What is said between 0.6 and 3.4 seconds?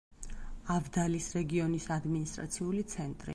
ავდალის რეგიონის ადმინისტრაციული ცენტრი.